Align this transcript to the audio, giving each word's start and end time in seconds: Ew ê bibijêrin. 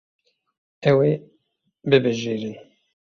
Ew 0.89 0.97
ê 1.09 1.11
bibijêrin. 1.89 2.57